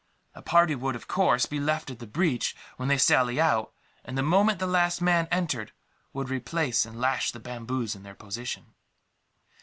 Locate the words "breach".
2.07-2.55